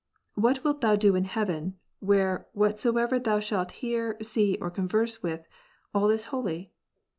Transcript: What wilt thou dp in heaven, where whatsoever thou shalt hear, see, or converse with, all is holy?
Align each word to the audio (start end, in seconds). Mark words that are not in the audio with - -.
What 0.33 0.63
wilt 0.63 0.81
thou 0.81 0.95
dp 0.95 1.15
in 1.15 1.25
heaven, 1.25 1.77
where 1.99 2.47
whatsoever 2.53 3.19
thou 3.19 3.39
shalt 3.39 3.69
hear, 3.85 4.17
see, 4.23 4.57
or 4.59 4.71
converse 4.71 5.21
with, 5.21 5.45
all 5.93 6.09
is 6.09 6.23
holy? 6.33 6.71